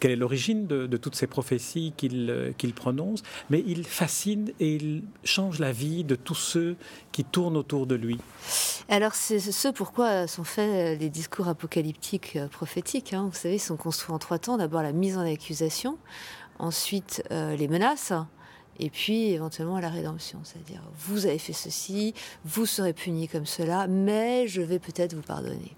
quelle 0.00 0.12
est 0.12 0.16
l'origine 0.16 0.66
de, 0.66 0.86
de, 0.86 0.96
toutes 0.96 1.14
ces 1.14 1.26
prophéties 1.26 1.92
qu'il 1.96 2.54
qu'il 2.56 2.72
prononce, 2.72 3.22
mais 3.50 3.62
il 3.66 3.84
fascine 3.84 4.52
et 4.60 4.76
il 4.76 5.02
change 5.24 5.58
la 5.58 5.72
vie 5.72 6.04
de 6.04 6.14
tous 6.14 6.34
ceux 6.34 6.76
qui 7.16 7.24
tournent 7.24 7.56
autour 7.56 7.86
de 7.86 7.94
lui 7.94 8.18
Alors, 8.90 9.14
c'est 9.14 9.40
ce 9.40 9.68
pourquoi 9.68 10.26
sont 10.26 10.44
faits 10.44 11.00
les 11.00 11.08
discours 11.08 11.48
apocalyptiques 11.48 12.36
euh, 12.36 12.46
prophétiques. 12.46 13.14
Hein. 13.14 13.30
Vous 13.32 13.38
savez, 13.38 13.54
ils 13.54 13.58
sont 13.58 13.78
construits 13.78 14.14
en 14.14 14.18
trois 14.18 14.38
temps. 14.38 14.58
D'abord 14.58 14.82
la 14.82 14.92
mise 14.92 15.16
en 15.16 15.22
accusation, 15.22 15.96
ensuite 16.58 17.22
euh, 17.30 17.56
les 17.56 17.68
menaces, 17.68 18.12
et 18.78 18.90
puis 18.90 19.30
éventuellement 19.30 19.80
la 19.80 19.88
rédemption. 19.88 20.40
C'est-à-dire, 20.44 20.82
vous 21.06 21.24
avez 21.24 21.38
fait 21.38 21.54
ceci, 21.54 22.12
vous 22.44 22.66
serez 22.66 22.92
puni 22.92 23.28
comme 23.28 23.46
cela, 23.46 23.86
mais 23.86 24.46
je 24.46 24.60
vais 24.60 24.78
peut-être 24.78 25.14
vous 25.14 25.22
pardonner. 25.22 25.74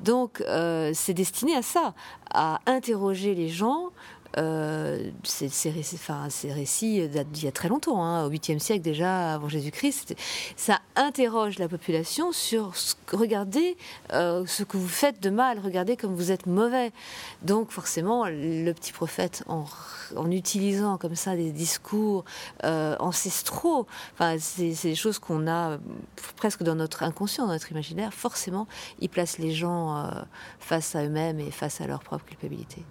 Donc, 0.00 0.40
euh, 0.40 0.92
c'est 0.94 1.12
destiné 1.12 1.54
à 1.54 1.62
ça, 1.62 1.92
à 2.32 2.60
interroger 2.64 3.34
les 3.34 3.50
gens 3.50 3.90
euh, 4.38 5.10
ces, 5.22 5.70
récits, 5.70 7.08
datent 7.08 7.30
d'il 7.30 7.44
y 7.44 7.48
a 7.48 7.52
très 7.52 7.68
longtemps, 7.68 8.02
hein, 8.02 8.26
au 8.26 8.30
8e 8.30 8.58
siècle 8.58 8.82
déjà, 8.82 9.34
avant 9.34 9.48
Jésus-Christ. 9.48 10.14
Ça 10.56 10.80
interroge 10.96 11.58
la 11.58 11.68
population 11.68 12.32
sur 12.32 12.76
ce, 12.76 12.94
regardez 13.12 13.76
euh, 14.12 14.44
ce 14.46 14.62
que 14.62 14.76
vous 14.76 14.88
faites 14.88 15.22
de 15.22 15.30
mal, 15.30 15.58
regardez 15.58 15.96
comme 15.96 16.14
vous 16.14 16.32
êtes 16.32 16.46
mauvais. 16.46 16.92
Donc 17.42 17.70
forcément, 17.70 18.26
le 18.26 18.72
petit 18.72 18.92
prophète, 18.92 19.44
en, 19.46 19.64
utilisant 20.30 20.98
comme 20.98 21.14
ça 21.14 21.36
des 21.36 21.50
discours 21.50 22.24
euh, 22.64 22.96
ancestraux, 22.98 23.86
enfin, 24.14 24.36
c'est 24.38 24.72
des 24.82 24.94
choses 24.94 25.18
qu'on 25.18 25.46
a 25.46 25.78
presque 26.36 26.62
dans 26.62 26.74
notre 26.74 27.02
inconscient, 27.02 27.46
dans 27.46 27.52
notre 27.52 27.70
imaginaire, 27.70 28.12
forcément, 28.12 28.66
il 29.00 29.08
place 29.08 29.38
les 29.38 29.52
gens 29.52 30.10
face 30.58 30.94
à 30.96 31.04
eux-mêmes 31.04 31.40
et 31.40 31.50
face 31.50 31.80
à 31.80 31.86
leur 31.86 32.02
propre 32.02 32.24
culpabilité. 32.24 32.82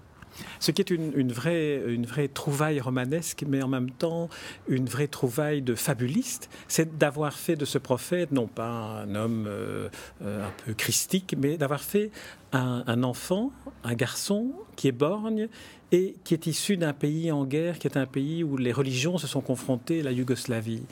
Ce 0.59 0.71
qui 0.71 0.81
est 0.81 0.89
une, 0.89 1.31
vraie, 1.31 2.27
trouvaille 2.33 2.79
romanesque, 2.79 3.43
mais 3.47 3.61
en 3.61 3.67
même 3.67 3.91
temps 3.91 4.29
une 4.67 4.85
vraie 4.85 5.07
trouvaille 5.07 5.61
de 5.61 5.75
fabuliste, 5.75 6.49
c'est 6.67 6.97
d'avoir 6.97 7.33
fait 7.33 7.55
de 7.55 7.65
ce 7.65 7.77
prophète, 7.77 8.31
non 8.31 8.47
pas 8.47 9.03
un 9.03 9.15
homme 9.15 9.45
euh, 9.47 9.89
un 10.21 10.51
peu 10.65 10.73
christique, 10.73 11.35
mais 11.37 11.57
d'avoir 11.57 11.81
fait 11.81 12.11
un, 12.51 12.83
un, 12.87 13.03
enfant, 13.03 13.51
un 13.83 13.93
garçon 13.93 14.53
qui 14.75 14.87
est 14.87 14.93
borgne 14.93 15.47
et 15.91 16.15
qui 16.23 16.33
est 16.33 16.47
issu 16.47 16.75
d'un 16.75 16.93
pays 16.93 17.31
en 17.31 17.45
guerre, 17.45 17.77
qui 17.77 17.87
est 17.87 17.97
un 17.97 18.07
pays 18.07 18.43
où 18.43 18.57
les 18.57 18.71
religions 18.71 19.19
se 19.19 19.27
sont 19.27 19.41
confrontées, 19.41 20.01
la 20.01 20.11
Yougoslavie. 20.11 20.83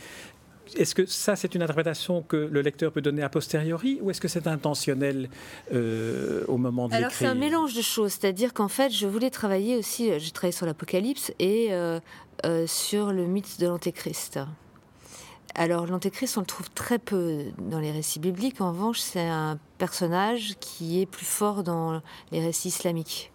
Est-ce 0.75 0.95
que 0.95 1.05
ça, 1.05 1.35
c'est 1.35 1.55
une 1.55 1.61
interprétation 1.61 2.21
que 2.21 2.37
le 2.37 2.61
lecteur 2.61 2.91
peut 2.91 3.01
donner 3.01 3.23
a 3.23 3.29
posteriori 3.29 3.99
ou 4.01 4.09
est-ce 4.11 4.21
que 4.21 4.27
c'est 4.27 4.47
intentionnel 4.47 5.29
euh, 5.73 6.43
au 6.47 6.57
moment 6.57 6.87
de 6.87 6.93
Alors, 6.93 7.11
c'est 7.11 7.25
un 7.25 7.35
mélange 7.35 7.73
de 7.73 7.81
choses. 7.81 8.13
C'est-à-dire 8.13 8.53
qu'en 8.53 8.67
fait, 8.67 8.91
je 8.91 9.07
voulais 9.07 9.29
travailler 9.29 9.77
aussi, 9.77 10.11
euh, 10.11 10.19
j'ai 10.19 10.31
travaillé 10.31 10.53
sur 10.53 10.65
l'Apocalypse 10.65 11.33
et 11.39 11.69
euh, 11.71 11.99
sur 12.67 13.11
le 13.11 13.25
mythe 13.25 13.59
de 13.59 13.67
l'Antéchrist. 13.67 14.39
Alors, 15.53 15.85
l'Antéchrist, 15.85 16.37
on 16.37 16.41
le 16.41 16.45
trouve 16.45 16.69
très 16.71 16.97
peu 16.97 17.45
dans 17.57 17.79
les 17.79 17.91
récits 17.91 18.19
bibliques. 18.19 18.61
En 18.61 18.71
revanche, 18.71 18.99
c'est 18.99 19.27
un 19.27 19.59
personnage 19.77 20.55
qui 20.61 21.01
est 21.01 21.05
plus 21.05 21.25
fort 21.25 21.63
dans 21.63 22.01
les 22.31 22.39
récits 22.39 22.69
islamiques. 22.69 23.31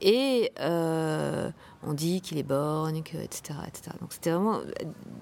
Et 0.00 0.50
on 1.84 1.94
dit 1.94 2.20
qu'il 2.20 2.38
est 2.38 2.44
borgne, 2.44 2.98
etc., 2.98 3.58
etc. 3.66 3.96
Donc 4.00 4.12
c'était 4.12 4.30
vraiment, 4.30 4.60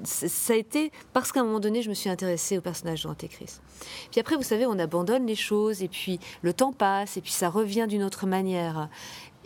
ça 0.05 0.53
a 0.53 0.57
été 0.57 0.93
parce 1.13 1.33
qu'à 1.33 1.41
un 1.41 1.45
moment 1.45 1.61
donné, 1.61 1.83
je 1.83 1.89
me 1.89 1.95
suis 1.95 2.11
intéressée 2.11 2.59
au 2.59 2.61
personnage 2.61 3.05
d'Antéchrist. 3.05 3.63
Puis 4.11 4.21
après, 4.21 4.37
vous 4.37 4.43
savez, 4.43 4.67
on 4.67 4.79
abandonne 4.79 5.27
les 5.27 5.37
choses 5.37 5.83
et 5.83 5.89
puis 5.89 6.21
le 6.43 6.53
temps 6.53 6.73
passe 6.73 7.17
et 7.17 7.21
puis 7.21 7.33
ça 7.33 7.49
revient 7.49 7.87
d'une 7.89 8.03
autre 8.03 8.27
manière. 8.27 8.89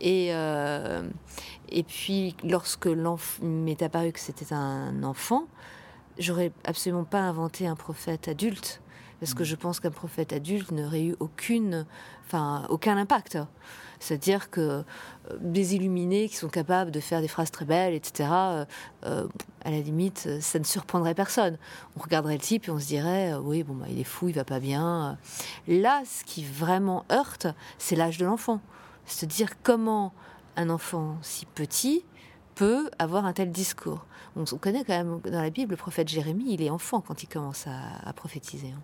Et, 0.00 0.34
euh, 0.34 1.08
et 1.68 1.84
puis 1.84 2.36
lorsque 2.42 2.88
m'est 3.42 3.82
apparu 3.82 4.12
que 4.12 4.20
c'était 4.20 4.52
un 4.52 5.02
enfant, 5.04 5.46
j'aurais 6.18 6.52
absolument 6.64 7.04
pas 7.04 7.20
inventé 7.20 7.66
un 7.66 7.76
prophète 7.76 8.28
adulte 8.28 8.80
parce 9.20 9.34
que 9.34 9.44
je 9.44 9.54
pense 9.54 9.80
qu'un 9.80 9.90
prophète 9.90 10.32
adulte 10.32 10.72
n'aurait 10.72 11.04
eu 11.04 11.16
aucune, 11.20 11.86
enfin, 12.26 12.66
aucun 12.68 12.96
impact. 12.96 13.38
C'est-à-dire 14.04 14.50
que 14.50 14.60
euh, 14.60 14.82
des 15.40 15.74
illuminés 15.74 16.28
qui 16.28 16.36
sont 16.36 16.50
capables 16.50 16.90
de 16.90 17.00
faire 17.00 17.22
des 17.22 17.28
phrases 17.28 17.50
très 17.50 17.64
belles, 17.64 17.94
etc., 17.94 18.28
euh, 18.32 18.64
euh, 19.06 19.26
à 19.64 19.70
la 19.70 19.80
limite, 19.80 20.28
ça 20.40 20.58
ne 20.58 20.64
surprendrait 20.64 21.14
personne. 21.14 21.56
On 21.96 22.02
regarderait 22.02 22.34
le 22.34 22.40
type 22.40 22.68
et 22.68 22.70
on 22.70 22.78
se 22.78 22.86
dirait, 22.86 23.34
oui, 23.34 23.62
bon, 23.62 23.74
bah, 23.74 23.86
il 23.88 23.98
est 23.98 24.04
fou, 24.04 24.28
il 24.28 24.34
va 24.34 24.44
pas 24.44 24.60
bien. 24.60 25.16
Là, 25.66 26.02
ce 26.04 26.22
qui 26.24 26.44
vraiment 26.44 27.06
heurte, 27.10 27.46
c'est 27.78 27.96
l'âge 27.96 28.18
de 28.18 28.26
l'enfant. 28.26 28.60
C'est-à-dire 29.06 29.48
comment 29.62 30.12
un 30.56 30.68
enfant 30.68 31.16
si 31.22 31.46
petit 31.46 32.04
peut 32.54 32.90
avoir 32.98 33.24
un 33.24 33.32
tel 33.32 33.50
discours 33.50 34.04
On 34.36 34.44
connaît 34.44 34.84
quand 34.84 34.96
même 34.96 35.20
dans 35.20 35.42
la 35.42 35.50
Bible 35.50 35.70
le 35.70 35.76
prophète 35.78 36.08
Jérémie, 36.08 36.52
il 36.52 36.62
est 36.62 36.70
enfant 36.70 37.00
quand 37.00 37.22
il 37.22 37.26
commence 37.26 37.66
à, 37.66 38.12
prophétiser. 38.12 38.74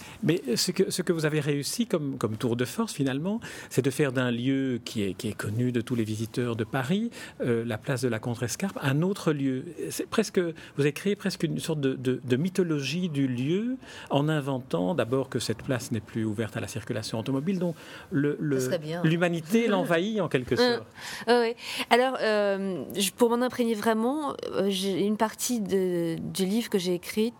Hein. 0.00 0.18
Mais 0.22 0.42
ce 0.56 0.70
que, 0.70 0.90
ce 0.90 1.02
que 1.02 1.12
vous 1.12 1.26
avez 1.26 1.40
réussi 1.40 1.86
comme, 1.86 2.18
comme 2.18 2.36
tour 2.36 2.56
de 2.56 2.64
force, 2.64 2.92
finalement, 2.92 3.40
c'est 3.68 3.82
de 3.82 3.90
faire 3.90 4.12
d'un 4.12 4.30
lieu 4.30 4.80
qui 4.84 5.02
est, 5.02 5.14
qui 5.14 5.28
est 5.28 5.34
connu 5.36 5.72
de 5.72 5.80
tous 5.80 5.94
les 5.94 6.04
visiteurs 6.04 6.56
de 6.56 6.64
Paris, 6.64 7.10
euh, 7.40 7.64
la 7.64 7.78
place 7.78 8.02
de 8.02 8.08
la 8.08 8.18
Contrescarpe, 8.18 8.78
un 8.82 9.02
autre 9.02 9.32
lieu. 9.32 9.64
C'est 9.90 10.08
presque, 10.08 10.38
vous 10.38 10.80
avez 10.80 10.92
créé 10.92 11.16
presque 11.16 11.42
une 11.42 11.58
sorte 11.58 11.80
de, 11.80 11.94
de, 11.94 12.36
mythologie 12.36 13.08
du 13.08 13.26
lieu 13.26 13.76
en 14.08 14.28
inventant 14.28 14.94
d'abord 14.94 15.28
que 15.28 15.38
cette 15.38 15.62
place 15.62 15.92
n'est 15.92 16.00
plus 16.00 16.24
ouverte 16.24 16.56
à 16.56 16.60
la 16.60 16.68
circulation 16.68 17.18
automobile, 17.18 17.58
dont 17.58 17.74
l'humanité 18.12 19.66
l'envahit 19.68 20.20
en 20.20 20.28
quelque 20.28 20.54
euh, 20.54 20.76
sorte. 20.76 20.86
oui. 21.28 21.54
Alors, 21.90 22.16
euh, 22.20 22.84
pour 23.16 23.30
m'en 23.30 23.44
imprégner 23.44 23.74
vraiment, 23.74 24.34
j'ai 24.68 25.04
une 25.04 25.16
partie 25.16 25.60
de, 25.60 26.16
du 26.18 26.46
livre 26.46 26.70
que 26.70 26.78
j'ai 26.78 26.94
écrite 26.94 27.34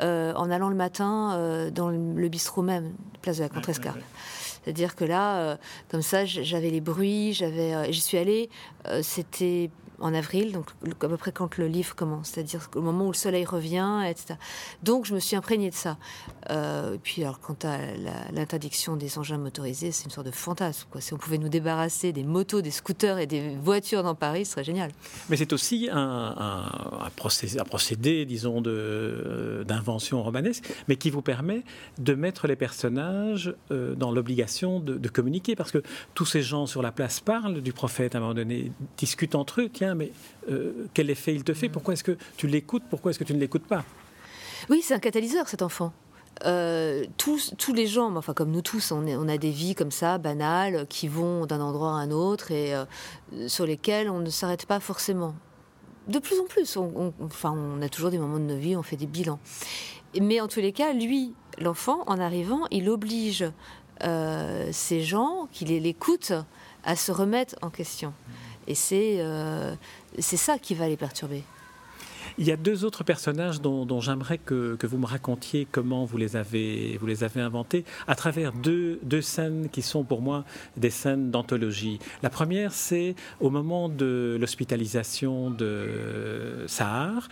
euh, 0.00 0.32
en 0.34 0.48
allant 0.52 0.68
le 0.68 0.76
matin 0.76 1.32
euh, 1.32 1.70
dans 1.72 1.90
le, 1.90 1.97
bistrot 2.28 2.62
même, 2.62 2.92
place 3.22 3.38
de 3.38 3.42
la 3.42 3.48
Contrescarpe. 3.48 4.00
C'est-à-dire 4.62 4.96
que 4.96 5.04
là, 5.04 5.38
euh, 5.38 5.56
comme 5.90 6.02
ça, 6.02 6.24
j'avais 6.24 6.70
les 6.70 6.80
bruits, 6.80 7.32
j'avais, 7.32 7.92
j'y 7.92 8.00
suis 8.00 8.18
allée. 8.18 8.50
c'était 9.02 9.70
en 10.00 10.14
avril, 10.14 10.52
donc 10.52 10.66
à 11.02 11.08
peu 11.08 11.16
près 11.16 11.32
quand 11.32 11.56
le 11.56 11.66
livre 11.66 11.94
commence, 11.94 12.30
c'est-à-dire 12.30 12.68
au 12.74 12.80
moment 12.80 13.06
où 13.06 13.12
le 13.12 13.16
soleil 13.16 13.44
revient, 13.44 14.02
etc. 14.08 14.34
Donc 14.82 15.06
je 15.06 15.14
me 15.14 15.20
suis 15.20 15.36
imprégnée 15.36 15.70
de 15.70 15.74
ça. 15.74 15.96
Euh, 16.50 16.94
et 16.94 16.98
puis 16.98 17.22
alors 17.22 17.40
quant 17.40 17.56
à 17.64 17.78
l'interdiction 18.32 18.96
des 18.96 19.18
engins 19.18 19.38
motorisés, 19.38 19.92
c'est 19.92 20.04
une 20.04 20.10
sorte 20.10 20.26
de 20.26 20.32
fantasme. 20.32 20.86
Quoi. 20.90 21.00
Si 21.00 21.12
on 21.14 21.18
pouvait 21.18 21.38
nous 21.38 21.48
débarrasser 21.48 22.12
des 22.12 22.24
motos, 22.24 22.60
des 22.60 22.70
scooters 22.70 23.18
et 23.18 23.26
des 23.26 23.56
voitures 23.56 24.02
dans 24.02 24.14
Paris, 24.14 24.44
ce 24.44 24.52
serait 24.52 24.64
génial. 24.64 24.92
Mais 25.28 25.36
c'est 25.36 25.52
aussi 25.52 25.88
un, 25.90 26.64
procédé, 27.66 28.24
disons, 28.24 28.62
euh, 28.66 29.64
d'invention 29.64 30.22
romanesque, 30.22 30.72
mais 30.88 30.96
qui 30.96 31.10
vous 31.10 31.22
permet 31.22 31.62
de 31.98 32.14
mettre 32.14 32.46
les 32.46 32.56
personnages 32.56 33.54
euh, 33.70 33.94
dans 33.94 34.10
l'obligation 34.10 34.80
de, 34.80 35.08
communiquer, 35.08 35.56
parce 35.56 35.72
que 35.72 35.82
tous 36.14 36.26
ces 36.26 36.42
gens 36.42 36.66
sur 36.66 36.82
la 36.82 36.92
place 36.92 37.20
parlent 37.20 37.62
du 37.62 37.72
prophète 37.72 38.14
à 38.14 38.18
un 38.18 38.20
moment 38.20 38.34
donné, 38.34 38.70
discutent 38.96 39.34
entre 39.34 39.62
eux. 39.62 39.68
Mais 39.94 40.12
euh, 40.50 40.86
quel 40.94 41.10
effet 41.10 41.34
il 41.34 41.44
te 41.44 41.54
fait? 41.54 41.68
Pourquoi 41.68 41.94
est-ce 41.94 42.04
que 42.04 42.16
tu 42.36 42.46
l'écoutes? 42.46 42.84
Pourquoi 42.88 43.10
est-ce 43.10 43.18
que 43.18 43.24
tu 43.24 43.34
ne 43.34 43.40
l'écoutes 43.40 43.66
pas? 43.66 43.84
Oui, 44.68 44.82
c'est 44.82 44.94
un 44.94 44.98
catalyseur, 44.98 45.48
cet 45.48 45.62
enfant. 45.62 45.92
Euh, 46.44 47.04
tous, 47.16 47.54
tous 47.58 47.72
les 47.72 47.86
gens, 47.86 48.14
enfin 48.14 48.32
comme 48.32 48.52
nous 48.52 48.62
tous, 48.62 48.92
on, 48.92 49.28
a 49.28 49.38
des 49.38 49.50
vies 49.50 49.74
comme 49.74 49.90
ça, 49.90 50.18
banales, 50.18 50.86
qui 50.88 51.08
vont 51.08 51.46
d'un 51.46 51.60
endroit 51.60 51.90
à 51.90 51.94
un 51.94 52.10
autre 52.10 52.52
et 52.52 52.74
euh, 52.74 52.84
sur 53.48 53.66
lesquelles 53.66 54.08
on 54.08 54.20
ne 54.20 54.30
s'arrête 54.30 54.66
pas 54.66 54.78
forcément. 54.78 55.34
De 56.06 56.18
plus 56.18 56.38
en 56.40 56.44
plus, 56.44 56.76
on, 56.76 57.12
enfin, 57.20 57.52
on 57.56 57.82
a 57.82 57.88
toujours 57.88 58.10
des 58.10 58.18
moments 58.18 58.38
de 58.38 58.44
nos 58.44 58.56
vies, 58.56 58.76
on 58.76 58.82
fait 58.82 58.96
des 58.96 59.06
bilans. 59.06 59.40
Mais 60.20 60.40
en 60.40 60.48
tous 60.48 60.60
les 60.60 60.72
cas, 60.72 60.92
lui, 60.92 61.34
l'enfant, 61.60 62.04
en 62.06 62.18
arrivant, 62.18 62.62
il 62.70 62.88
oblige 62.88 63.44
ces 64.70 65.02
gens 65.02 65.48
qui 65.50 65.64
l'écoutent 65.64 66.32
à 66.84 66.96
se 66.96 67.12
remettre 67.12 67.54
en 67.62 67.70
question. 67.70 68.12
Et 68.68 68.74
euh, 68.92 69.74
c'est 70.18 70.36
ça 70.36 70.58
qui 70.58 70.74
va 70.74 70.88
les 70.88 70.98
perturber. 70.98 71.42
Il 72.36 72.46
y 72.46 72.52
a 72.52 72.56
deux 72.56 72.84
autres 72.84 73.02
personnages 73.02 73.60
dont, 73.60 74.00
j'aimerais 74.00 74.38
que, 74.38 74.76
vous 74.82 74.98
me 74.98 75.06
racontiez 75.06 75.66
comment 75.70 76.04
vous 76.04 76.18
les 76.18 76.36
avez, 76.36 76.96
vous 76.98 77.06
les 77.06 77.24
avez 77.24 77.40
inventés 77.40 77.84
à 78.06 78.14
travers 78.14 78.52
deux, 78.52 79.00
deux 79.02 79.22
scènes 79.22 79.68
qui 79.72 79.82
sont 79.82 80.04
pour 80.04 80.20
moi 80.20 80.44
des 80.76 80.90
scènes 80.90 81.30
d'anthologie. 81.30 81.98
La 82.22 82.30
première, 82.30 82.72
c'est 82.72 83.16
au 83.40 83.50
moment 83.50 83.88
de 83.88 84.36
l'hospitalisation 84.38 85.50
de 85.50 86.64
Sahar. 86.68 87.28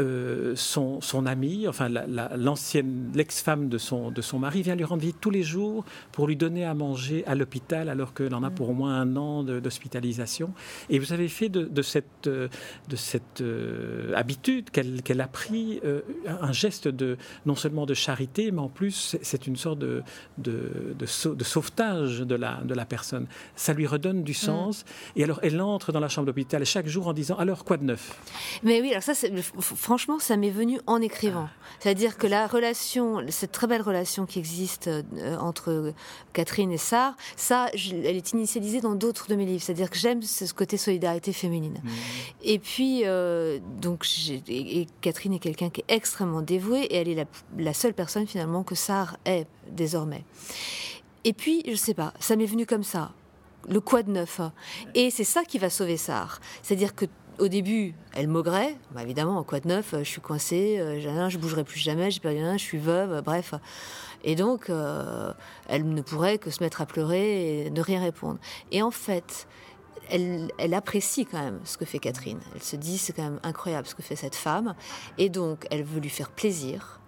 Euh, 0.00 0.54
son, 0.56 1.02
son 1.02 1.26
amie, 1.26 1.68
enfin 1.68 1.88
l'ancienne, 1.88 3.10
l'ex-femme 3.14 3.68
de 3.68 3.76
son, 3.76 4.10
de 4.10 4.22
son 4.22 4.38
mari, 4.38 4.62
vient 4.62 4.74
lui 4.74 4.84
rendre 4.84 5.02
visite 5.02 5.20
tous 5.20 5.30
les 5.30 5.42
jours 5.42 5.84
pour 6.12 6.26
lui 6.26 6.36
donner 6.36 6.64
à 6.64 6.72
manger 6.72 7.24
à 7.26 7.34
l'hôpital 7.34 7.90
alors 7.90 8.14
qu'elle 8.14 8.34
en 8.34 8.42
a 8.42 8.50
pour 8.50 8.70
au 8.70 8.72
moins 8.72 8.98
un 8.98 9.16
an 9.16 9.42
d'hospitalisation. 9.42 10.54
Et 10.88 10.98
vous 10.98 11.12
avez 11.12 11.28
fait 11.28 11.50
de, 11.50 11.82
cette, 11.82 12.26
de 12.26 12.48
cette 12.96 13.42
euh, 13.42 14.14
habitude 14.14 14.70
qu'elle 14.70 15.20
a 15.20 15.28
pris 15.28 15.80
euh, 15.84 16.00
un 16.26 16.52
geste 16.52 16.88
de, 16.88 17.18
non 17.44 17.54
seulement 17.54 17.84
de 17.84 17.94
charité, 17.94 18.50
mais 18.50 18.60
en 18.60 18.70
plus 18.70 19.18
c'est 19.20 19.46
une 19.46 19.56
sorte 19.56 19.78
de, 19.78 20.02
de, 20.38 20.96
de, 20.98 21.44
sauvetage 21.44 22.20
de 22.20 22.34
la, 22.34 22.62
de 22.64 22.74
la 22.74 22.86
personne. 22.86 23.26
Ça 23.56 23.74
lui 23.74 23.86
redonne 23.86 24.22
du 24.22 24.34
sens. 24.34 24.86
Et 25.16 25.24
alors 25.24 25.40
elle 25.42 25.60
entre 25.60 25.92
dans 25.92 26.00
la 26.00 26.08
chambre 26.08 26.26
d'hôpital 26.26 26.64
chaque 26.64 26.88
jour 26.88 27.08
en 27.08 27.12
disant 27.12 27.36
alors 27.36 27.64
quoi 27.64 27.76
de 27.76 27.84
neuf? 27.84 28.18
Mais 28.62 28.80
oui, 28.80 28.90
alors 28.90 29.02
ça 29.02 29.14
c'est 29.14 29.30
franchement, 29.82 30.18
ça 30.20 30.36
m'est 30.36 30.50
venu 30.50 30.80
en 30.86 31.02
écrivant. 31.02 31.48
C'est-à-dire 31.80 32.16
que 32.16 32.28
la 32.28 32.46
relation, 32.46 33.20
cette 33.28 33.50
très 33.50 33.66
belle 33.66 33.82
relation 33.82 34.26
qui 34.26 34.38
existe 34.38 34.86
euh, 34.86 35.36
entre 35.38 35.92
Catherine 36.32 36.70
et 36.70 36.78
Sarah, 36.78 37.16
ça, 37.36 37.66
elle 37.74 38.16
est 38.16 38.32
initialisée 38.32 38.80
dans 38.80 38.94
d'autres 38.94 39.28
de 39.28 39.34
mes 39.34 39.44
livres. 39.44 39.62
C'est-à-dire 39.62 39.90
que 39.90 39.98
j'aime 39.98 40.22
ce 40.22 40.52
côté 40.54 40.76
solidarité 40.76 41.32
féminine. 41.32 41.80
Mmh. 41.82 41.88
Et 42.44 42.58
puis, 42.60 43.02
euh, 43.04 43.58
donc, 43.80 44.06
et, 44.48 44.86
Catherine 45.00 45.34
est 45.34 45.40
quelqu'un 45.40 45.68
qui 45.68 45.80
est 45.80 45.92
extrêmement 45.92 46.42
dévoué 46.42 46.82
et 46.82 46.96
elle 46.96 47.08
est 47.08 47.26
la, 47.58 47.74
seule 47.74 47.94
personne 47.94 48.26
finalement 48.26 48.62
que 48.62 48.76
Sarah 48.76 49.16
est 49.24 49.46
désormais. 49.68 50.24
Et 51.24 51.32
puis, 51.32 51.64
je 51.68 51.74
sais 51.74 51.94
pas, 51.94 52.14
ça 52.20 52.36
m'est 52.36 52.46
venu 52.46 52.66
comme 52.66 52.84
ça 52.84 53.12
le 53.68 53.80
quoi 53.80 54.02
de 54.02 54.10
neuf. 54.10 54.40
Et 54.94 55.10
c'est 55.10 55.24
ça 55.24 55.44
qui 55.44 55.58
va 55.58 55.70
sauver 55.70 55.96
Sarah. 55.96 56.38
C'est-à-dire 56.62 56.94
que 56.94 57.06
au 57.42 57.48
début, 57.48 57.94
elle 58.14 58.28
maugrait. 58.28 58.76
Bah, 58.92 59.02
évidemment, 59.02 59.36
en 59.36 59.42
quoi 59.42 59.58
de 59.58 59.66
neuf, 59.66 59.96
je 59.98 60.04
suis 60.04 60.20
coincée, 60.20 60.76
euh, 60.78 61.28
je 61.28 61.38
bougerai 61.38 61.64
plus 61.64 61.80
jamais, 61.80 62.08
j'ai 62.12 62.20
perdu 62.20 62.38
rien, 62.38 62.56
je 62.56 62.62
suis 62.62 62.78
veuve, 62.78 63.20
bref. 63.22 63.54
Et 64.22 64.36
donc, 64.36 64.70
euh, 64.70 65.32
elle 65.66 65.88
ne 65.92 66.02
pourrait 66.02 66.38
que 66.38 66.50
se 66.50 66.62
mettre 66.62 66.80
à 66.80 66.86
pleurer 66.86 67.64
et 67.64 67.70
ne 67.70 67.80
rien 67.80 68.00
répondre. 68.00 68.38
Et 68.70 68.80
en 68.80 68.92
fait, 68.92 69.48
elle, 70.08 70.52
elle, 70.56 70.72
apprécie 70.72 71.26
quand 71.26 71.40
même 71.40 71.58
ce 71.64 71.76
que 71.76 71.84
fait 71.84 71.98
Catherine. 71.98 72.38
Elle 72.54 72.62
se 72.62 72.76
dit, 72.76 72.96
c'est 72.96 73.12
quand 73.12 73.24
même 73.24 73.40
incroyable 73.42 73.88
ce 73.88 73.96
que 73.96 74.02
fait 74.02 74.14
cette 74.14 74.36
femme. 74.36 74.76
Et 75.18 75.28
donc, 75.28 75.66
elle 75.72 75.82
veut 75.82 75.98
lui 75.98 76.10
faire 76.10 76.30
plaisir. 76.30 77.00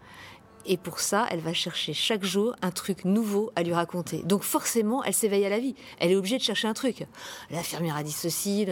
Et 0.66 0.76
pour 0.76 1.00
ça, 1.00 1.26
elle 1.30 1.40
va 1.40 1.52
chercher 1.52 1.92
chaque 1.92 2.24
jour 2.24 2.54
un 2.62 2.70
truc 2.70 3.04
nouveau 3.04 3.52
à 3.56 3.62
lui 3.62 3.72
raconter. 3.72 4.22
Donc 4.24 4.42
forcément, 4.42 5.04
elle 5.04 5.14
s'éveille 5.14 5.44
à 5.44 5.48
la 5.48 5.58
vie. 5.58 5.74
Elle 5.98 6.10
est 6.10 6.16
obligée 6.16 6.38
de 6.38 6.42
chercher 6.42 6.68
un 6.68 6.74
truc. 6.74 7.06
L'infirmière 7.50 7.96
a 7.96 8.02
dit 8.02 8.12
ceci, 8.12 8.66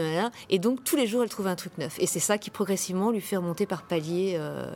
et 0.51 0.59
donc 0.59 0.85
tous 0.85 0.97
les 0.97 1.07
jours, 1.07 1.23
elle 1.23 1.29
trouve 1.29 1.47
un 1.47 1.57
truc 1.57 1.77
neuf. 1.79 1.97
Et 1.99 2.07
c'est 2.07 2.21
ça 2.21 2.39
qui 2.39 2.51
progressivement 2.51 3.11
lui 3.11 3.21
fait 3.21 3.37
remonter 3.37 3.67
par 3.67 3.83
palier 3.83 4.35
euh, 4.37 4.71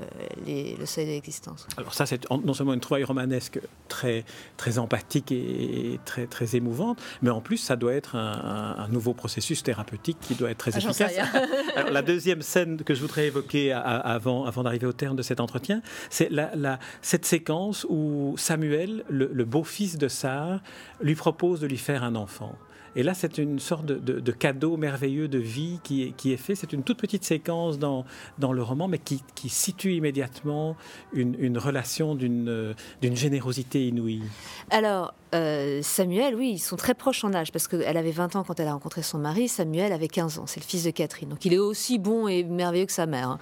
le 0.46 0.86
seuil 0.86 1.06
de 1.06 1.10
l'existence. 1.10 1.66
Alors 1.76 1.94
ça, 1.94 2.06
c'est 2.06 2.28
non 2.30 2.54
seulement 2.54 2.74
une 2.74 2.80
trouvaille 2.80 3.04
romanesque 3.04 3.60
très, 3.88 4.24
très 4.56 4.78
empathique 4.78 5.32
et 5.32 5.98
très, 6.04 6.26
très 6.26 6.56
émouvante, 6.56 6.98
mais 7.22 7.30
en 7.30 7.40
plus, 7.40 7.58
ça 7.58 7.76
doit 7.76 7.94
être 7.94 8.16
un, 8.16 8.86
nouveau 8.90 9.14
processus 9.14 9.62
thérapeutique 9.62 10.18
qui 10.20 10.34
doit 10.34 10.50
être 10.50 10.58
très 10.58 10.74
ah, 10.74 10.78
efficace. 10.78 11.12
Alors, 11.76 11.90
la 11.90 12.02
deuxième 12.02 12.40
scène 12.40 12.76
que 12.78 12.94
je 12.94 13.00
voudrais 13.00 13.26
évoquer 13.26 13.72
avant, 13.72 14.44
avant 14.44 14.62
d'arriver 14.62 14.86
au 14.86 14.92
terme 14.92 15.16
de 15.16 15.22
cet 15.22 15.40
entretien, 15.40 15.82
c'est 16.08 16.30
la, 16.30 16.50
la 16.54 16.78
cette 17.06 17.24
séquence 17.24 17.86
où 17.88 18.34
Samuel, 18.36 19.04
le, 19.08 19.44
beau-fils 19.44 19.96
de 19.96 20.08
Sarah, 20.08 20.60
lui 21.00 21.14
propose 21.14 21.60
de 21.60 21.68
lui 21.68 21.78
faire 21.78 22.02
un 22.02 22.16
enfant. 22.16 22.58
Et 22.96 23.02
là, 23.02 23.12
c'est 23.12 23.36
une 23.36 23.58
sorte 23.58 23.84
de, 23.84 24.32
cadeau 24.32 24.78
merveilleux 24.78 25.28
de 25.28 25.38
vie 25.38 25.78
qui 25.84 26.02
est, 26.02 26.36
fait. 26.36 26.54
C'est 26.54 26.72
une 26.72 26.82
toute 26.82 26.98
petite 26.98 27.24
séquence 27.24 27.78
dans, 27.78 28.04
le 28.40 28.62
roman, 28.62 28.88
mais 28.88 28.98
qui, 28.98 29.48
situe 29.48 29.94
immédiatement 29.94 30.76
une, 31.12 31.58
relation 31.58 32.14
d'une 32.14 32.74
générosité 33.02 33.86
inouïe. 33.86 34.22
Alors, 34.70 35.12
euh, 35.34 35.80
Samuel, 35.82 36.34
oui, 36.34 36.52
ils 36.52 36.58
sont 36.58 36.76
très 36.76 36.94
proches 36.94 37.22
en 37.24 37.34
âge, 37.34 37.52
parce 37.52 37.68
qu'elle 37.68 37.96
avait 37.96 38.10
20 38.10 38.36
ans 38.36 38.44
quand 38.44 38.58
elle 38.60 38.68
a 38.68 38.72
rencontré 38.72 39.02
son 39.02 39.18
mari, 39.18 39.48
Samuel 39.48 39.92
avait 39.92 40.08
15 40.08 40.38
ans, 40.38 40.46
c'est 40.46 40.60
le 40.60 40.66
fils 40.66 40.84
de 40.84 40.90
Catherine. 40.90 41.28
Donc 41.28 41.44
il 41.44 41.52
est 41.52 41.58
aussi 41.58 41.98
bon 41.98 42.28
et 42.28 42.44
merveilleux 42.44 42.86
que 42.86 42.92
sa 42.92 43.06
mère. 43.06 43.30
Hein. 43.30 43.38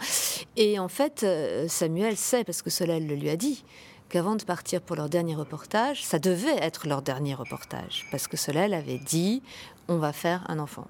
Et 0.57 0.79
en 0.79 0.89
fait, 0.89 1.23
euh, 1.23 1.67
Samuel 1.69 2.17
sait, 2.17 2.43
parce 2.43 2.63
que 2.63 2.71
Solène 2.71 3.07
le 3.07 3.15
lui 3.15 3.29
a 3.29 3.37
dit, 3.37 3.65
qu'avant 4.15 4.37
de 4.37 4.45
partir 4.45 4.81
pour 4.81 4.95
leur 4.95 5.09
dernier 5.09 5.35
reportage, 5.35 6.05
ça 6.05 6.21
devait 6.21 6.57
être 6.59 6.87
leur 6.87 7.03
dernier 7.03 7.35
reportage, 7.35 8.07
parce 8.13 8.29
que 8.29 8.37
Solène 8.37 8.73
avait 8.73 8.99
dit 8.99 9.43
on 9.89 9.97
va 9.97 10.13
faire 10.13 10.45
un 10.49 10.61
enfant. 10.61 10.87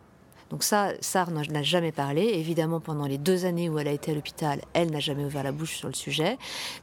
Donc 0.54 0.62
ça, 0.62 0.92
Sarah 1.00 1.32
n'a 1.32 1.62
jamais 1.64 1.90
parlé. 1.90 2.22
Évidemment, 2.22 2.78
pendant 2.78 3.08
les 3.08 3.18
deux 3.18 3.44
années 3.44 3.68
où 3.68 3.80
elle 3.80 3.88
a 3.88 3.90
été 3.90 4.12
à 4.12 4.14
l'hôpital, 4.14 4.60
elle 4.72 4.92
n'a 4.92 5.00
jamais 5.00 5.24
ouvert 5.24 5.42
la 5.42 5.50
bouche 5.50 5.78
sur 5.78 5.88
le 5.88 5.94
sujet. 5.94 6.38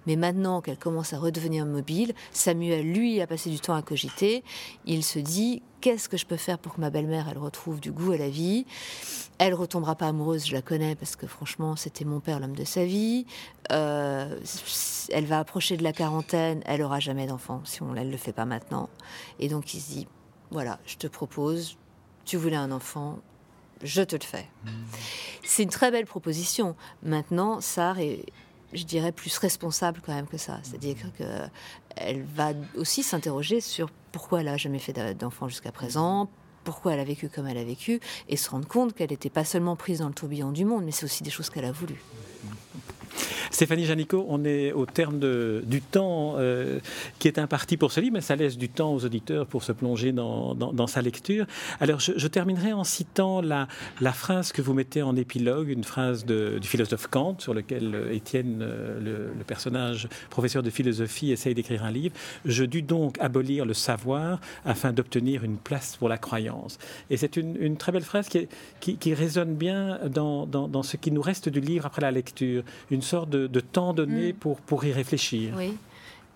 Mais 0.06 0.18
maintenant 0.18 0.60
qu'elle 0.60 0.78
commence 0.78 1.14
à 1.14 1.20
redevenir 1.20 1.66
mobile, 1.66 2.12
Samuel, 2.34 2.92
lui, 2.92 3.22
a 3.22 3.28
passé 3.28 3.50
du 3.50 3.62
temps 3.62 3.74
à 3.74 3.82
cogiter. 3.82 4.44
Il 4.86 5.06
se 5.06 5.20
dit, 5.20 5.64
qu'est-ce 5.80 6.10
que 6.10 6.18
je 6.18 6.26
peux 6.26 6.36
faire 6.36 6.60
pour 6.60 6.74
que 6.74 6.82
ma 6.82 6.90
belle-mère, 6.90 7.30
elle 7.32 7.38
retrouve 7.38 7.80
du 7.80 7.94
goût 7.94 8.12
à 8.12 8.18
la 8.18 8.28
vie? 8.28 8.66
Elle 9.38 9.54
retombera 9.54 9.96
pas 9.96 10.08
amoureuse, 10.08 10.46
je 10.46 10.52
la 10.52 10.62
connais, 10.62 10.96
parce 10.96 11.16
que 11.16 11.26
franchement, 11.26 11.78
c'était 11.78 12.04
mon 12.04 12.20
père, 12.20 12.42
l'homme 12.42 12.58
de 12.58 12.66
sa 12.66 12.84
vie. 12.84 13.26
Euh, 13.72 14.38
elle 15.14 15.28
va 15.28 15.40
approcher 15.40 15.78
de 15.78 15.84
la 15.84 15.94
quarantaine, 15.94 16.62
elle 16.66 16.82
aura 16.82 17.00
jamais 17.00 17.26
d'enfant 17.26 17.62
si 17.64 17.82
on 17.84 17.94
ne 17.94 18.04
le 18.04 18.18
fait 18.18 18.34
pas 18.34 18.44
maintenant. 18.44 18.90
Et 19.40 19.48
donc 19.48 19.74
il 19.74 19.80
se 19.80 19.92
dit, 19.92 20.08
voilà, 20.50 20.78
je 20.86 20.98
te 20.98 21.08
propose 21.08 21.78
tu 22.26 22.38
voulais 22.38 22.56
un 22.56 22.72
enfant, 22.72 23.20
je 23.84 24.02
te 24.02 24.16
le 24.16 24.24
fais. 24.24 24.48
C'est 25.44 25.64
une 25.64 25.70
très 25.70 25.92
belle 25.92 26.06
proposition. 26.06 26.76
Maintenant, 27.04 27.62
Sarr 27.62 28.00
est, 28.00 28.26
je 28.74 28.84
dirais, 28.84 29.12
plus 29.12 29.38
responsable 29.38 30.02
quand 30.06 30.14
même 30.14 30.28
que 30.28 30.38
ça. 30.38 30.60
C'est-à-dire 30.64 30.96
qu'elle 31.18 32.24
va 32.24 32.52
aussi 32.76 33.04
s'interroger 33.04 33.62
sur 33.62 33.90
pourquoi 34.12 34.42
elle 34.42 34.48
n'a 34.48 34.58
jamais 34.58 34.80
fait 34.80 34.94
d'enfant 35.16 35.48
jusqu'à 35.48 35.72
présent, 35.72 36.30
pourquoi 36.64 36.94
elle 36.94 37.00
a 37.00 37.04
vécu 37.04 37.30
comme 37.30 37.48
elle 37.48 37.58
a 37.58 37.64
vécu, 37.64 38.00
et 38.30 38.38
se 38.38 38.50
rendre 38.50 38.68
compte 38.68 38.94
qu'elle 38.94 39.10
n'était 39.10 39.30
pas 39.30 39.46
seulement 39.46 39.76
prise 39.76 40.00
dans 40.00 40.08
le 40.08 40.14
tourbillon 40.14 40.52
du 40.52 40.66
monde, 40.66 40.84
mais 40.84 40.92
c'est 40.92 41.06
aussi 41.06 41.24
des 41.24 41.32
choses 41.32 41.50
qu'elle 41.50 41.66
a 41.66 41.72
voulu. 41.72 42.02
Stéphanie 43.52 43.84
Janico, 43.84 44.26
on 44.30 44.46
est 44.46 44.72
au 44.72 44.86
terme 44.86 45.20
du 45.20 45.82
temps 45.82 46.36
euh, 46.38 46.80
qui 47.20 47.28
est 47.28 47.38
imparti 47.38 47.76
pour 47.76 47.92
ce 47.92 48.00
livre, 48.00 48.14
mais 48.14 48.22
ça 48.22 48.38
laisse 48.38 48.58
du 48.58 48.70
temps 48.70 48.94
aux 48.94 49.06
auditeurs 49.06 49.46
pour 49.46 49.64
se 49.64 49.74
plonger 49.74 50.14
dans, 50.14 50.88
sa 50.88 51.02
lecture. 51.02 51.46
Alors, 51.82 52.00
je, 52.00 52.28
terminerai 52.28 52.72
en 52.72 52.86
citant 52.86 53.42
la, 53.42 53.68
phrase 54.14 54.54
que 54.54 54.62
vous 54.62 54.74
mettez 54.74 55.02
en 55.02 55.18
épilogue, 55.18 55.68
une 55.70 55.84
phrase 55.84 56.26
du 56.26 56.68
philosophe 56.68 57.08
Kant, 57.08 57.36
sur 57.40 57.54
lequel 57.54 57.94
euh, 57.94 58.14
Étienne, 58.14 58.60
euh, 58.62 59.30
le, 59.38 59.44
personnage 59.44 60.08
professeur 60.30 60.64
de 60.64 60.70
philosophie, 60.70 61.32
essaye 61.32 61.54
d'écrire 61.54 61.84
un 61.84 61.92
livre. 61.92 62.16
Je 62.46 62.64
dus 62.64 62.84
donc 62.84 63.18
abolir 63.20 63.66
le 63.66 63.74
savoir 63.74 64.40
afin 64.64 64.94
d'obtenir 64.94 65.44
une 65.44 65.58
place 65.58 65.98
pour 65.98 66.08
la 66.08 66.18
croyance. 66.18 66.78
Et 67.10 67.18
c'est 67.18 67.36
une, 67.36 67.76
très 67.76 67.92
belle 67.92 68.04
phrase 68.04 68.30
qui, 68.30 69.14
résonne 69.14 69.56
bien 69.56 70.00
dans, 70.10 70.46
dans 70.46 70.84
ce 70.84 70.96
qui 70.96 71.12
nous 71.12 71.22
reste 71.22 71.50
du 71.50 71.60
livre 71.60 71.86
après 71.86 72.02
la 72.02 72.12
lecture. 72.12 72.64
Une 72.92 73.02
sorte 73.02 73.30
de 73.30 73.41
de, 73.48 73.60
temps 73.60 73.94
donné 73.94 74.34
mm. 74.34 74.36
pour, 74.36 74.62
pour 74.62 74.84
y 74.86 74.92
réfléchir. 74.92 75.54
Oui. 75.58 75.78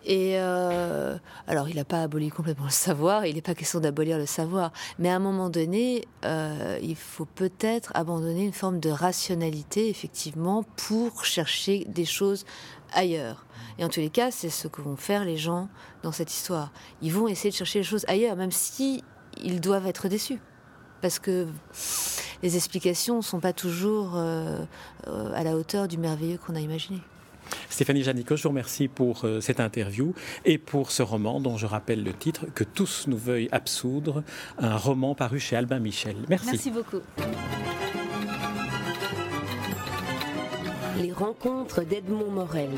Et 0.06 0.34
euh, 0.36 1.18
alors, 1.48 1.68
il 1.68 1.78
n'a 1.78 1.84
pas 1.84 2.04
aboli 2.04 2.30
complètement 2.30 2.66
le 2.66 2.72
savoir, 2.72 3.26
il 3.26 3.36
n'est 3.36 3.42
pas 3.42 3.56
question 3.56 3.80
d'abolir 3.80 4.20
le 4.20 4.28
savoir, 4.28 4.72
mais 5.00 5.10
à 5.10 5.16
un 5.16 5.20
moment 5.20 5.50
donné, 5.50 6.06
euh, 6.26 6.78
il 6.84 6.96
faut 6.96 7.26
peut-être 7.26 7.92
abandonner 7.96 8.46
une 8.46 8.54
forme 8.54 8.80
de 8.80 8.92
rationalité, 8.92 9.90
effectivement, 9.90 10.64
pour 10.78 11.26
chercher 11.26 11.86
des 11.88 12.06
choses 12.06 12.46
ailleurs. 12.94 13.48
Et 13.80 13.84
en 13.84 13.90
tous 13.90 14.00
les 14.00 14.12
cas, 14.12 14.30
c'est 14.30 14.52
ce 14.52 14.68
que 14.68 14.80
vont 14.80 14.96
faire 14.96 15.26
les 15.26 15.38
gens 15.38 15.70
dans 16.04 16.12
cette 16.12 16.32
histoire. 16.32 16.72
Ils 17.02 17.12
vont 17.12 17.28
essayer 17.28 17.50
de 17.50 17.56
chercher 17.56 17.80
les 17.80 17.84
choses 17.84 18.06
ailleurs, 18.08 18.36
même 18.36 18.52
si 18.52 19.04
ils 19.44 19.60
doivent 19.60 19.88
être 19.88 20.08
déçus, 20.08 20.40
parce 21.02 21.18
que 21.18 21.48
les 22.44 22.56
explications 22.56 23.18
ne 23.18 23.22
sont 23.22 23.40
pas 23.40 23.54
toujours 23.54 24.14
euh, 24.16 24.60
euh, 25.08 25.32
à 25.34 25.44
la 25.44 25.56
hauteur 25.56 25.88
du 25.88 25.98
merveilleux 25.98 26.38
qu'on 26.38 26.56
a 26.56 26.60
imaginé. 26.60 27.00
Stéphanie 27.70 28.04
Janico, 28.04 28.36
je 28.36 28.44
vous 28.44 28.50
remercie 28.50 28.88
pour 28.88 29.26
euh, 29.26 29.40
cette 29.40 29.60
interview 29.60 30.14
et 30.46 30.58
pour 30.58 30.92
ce 30.92 31.04
roman 31.04 31.40
dont 31.40 31.58
je 31.58 31.66
rappelle 31.66 32.04
le 32.04 32.14
titre 32.14 32.46
Que 32.54 32.64
tous 32.64 33.06
nous 33.08 33.18
veuillent 33.18 33.50
absoudre, 33.52 34.24
un 34.58 34.76
roman 34.78 35.16
paru 35.16 35.40
chez 35.40 35.56
Albin 35.56 35.80
Michel. 35.80 36.16
Merci. 36.30 36.48
Merci 36.52 36.72
beaucoup. 36.72 37.02
Les 41.00 41.12
rencontres 41.12 41.84
d'Edmond 41.84 42.32
Morel. 42.32 42.72